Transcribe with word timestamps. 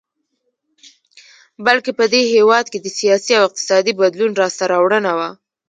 بلکې 1.65 1.91
په 1.99 2.05
دې 2.13 2.21
هېواد 2.33 2.65
کې 2.71 2.79
د 2.81 2.87
سیاسي 2.99 3.31
او 3.37 3.43
اقتصادي 3.47 3.93
بدلون 4.01 4.31
لاسته 4.39 4.63
راوړنه 4.73 5.11
وه. 5.17 5.29